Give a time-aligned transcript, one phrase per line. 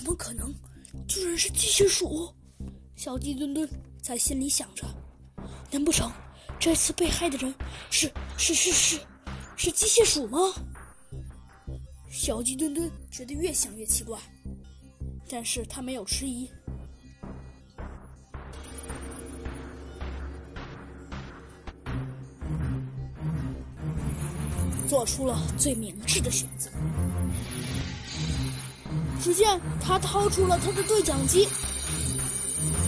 [0.00, 0.50] 怎么可能？
[1.06, 2.34] 居然是机械鼠！
[2.96, 3.68] 小鸡墩墩
[4.00, 4.86] 在心里想着：
[5.70, 6.10] 难不成
[6.58, 7.54] 这次被害的人
[7.90, 8.98] 是是是是
[9.58, 10.38] 是机械鼠吗？
[12.10, 14.18] 小鸡墩墩觉得越想越奇怪，
[15.28, 16.50] 但是他没有迟疑。
[24.88, 26.70] 做出了最明智的选择。
[29.22, 31.48] 只见他掏出了他的对讲机，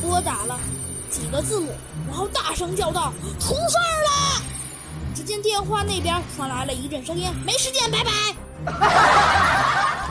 [0.00, 0.58] 拨打了
[1.10, 1.72] 几个字母，
[2.06, 4.42] 然后大声叫道：“出事儿了！”
[5.14, 8.10] 只见电话那边传来了一阵声音：“没时间，拜拜。”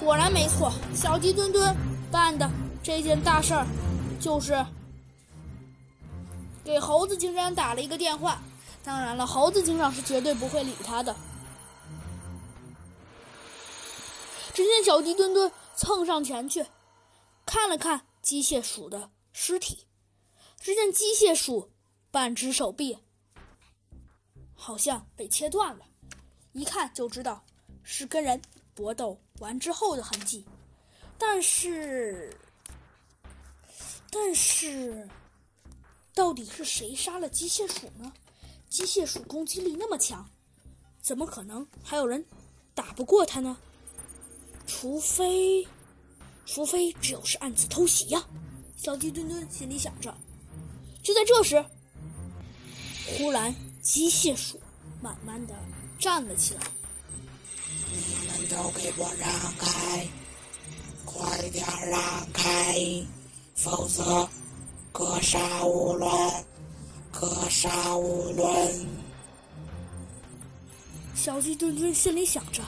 [0.00, 1.76] 果然没错，小鸡墩墩
[2.10, 2.50] 办的
[2.82, 3.66] 这件大事儿，
[4.18, 4.64] 就是
[6.64, 8.38] 给猴子警长打了一个电话。
[8.82, 11.14] 当然了，猴子警长是绝对不会理他的。
[14.58, 16.66] 只见小鸡墩墩蹭上前去，
[17.46, 19.86] 看了看机械鼠的尸体，
[20.58, 21.70] 只见机械鼠
[22.10, 22.98] 半只手臂
[24.56, 25.84] 好像被切断了，
[26.54, 27.44] 一看就知道
[27.84, 28.42] 是跟人
[28.74, 30.44] 搏斗完之后的痕迹。
[31.16, 32.36] 但是，
[34.10, 35.08] 但是，
[36.12, 38.12] 到底是谁杀了机械鼠呢？
[38.68, 40.28] 机械鼠攻击力那么强，
[41.00, 42.26] 怎么可能还有人
[42.74, 43.56] 打不过它呢？
[44.80, 45.66] 除非，
[46.46, 48.24] 除非只有是暗自偷袭呀！
[48.76, 50.16] 小鸡墩墩心里想着。
[51.02, 51.64] 就在这时，
[53.04, 54.60] 忽然机械鼠
[55.02, 55.54] 慢慢的
[55.98, 56.60] 站了起来。
[57.90, 60.06] 你们都给我让开，
[61.04, 63.04] 快点让开，
[63.56, 64.28] 否则
[64.92, 66.08] 格杀勿论。
[67.10, 68.86] 格杀勿论。
[71.16, 72.62] 小鸡墩墩心里想着：“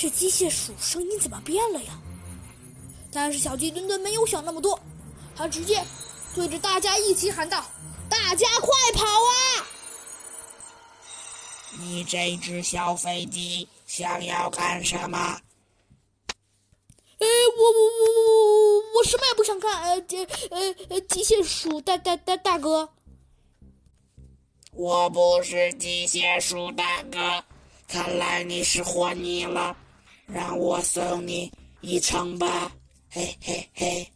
[0.00, 2.00] 这机械鼠声音怎么变了呀？”
[3.12, 4.80] 但是小鸡墩墩没有想那么多，
[5.36, 5.84] 他直接
[6.34, 7.66] 对着大家一起喊道
[8.08, 9.66] ：“大家快跑啊！
[11.78, 15.18] 你这只小飞机想要干什么？”
[17.18, 17.26] 哎，
[17.58, 19.82] 我我我我我什么也不想干。
[19.82, 22.88] 呃，这呃呃，机械鼠大大大大哥。
[24.72, 27.44] 我不是机械鼠大哥，
[27.86, 29.76] 看来你是活腻了，
[30.32, 32.72] 让我送你一程吧，
[33.10, 34.06] 嘿嘿嘿。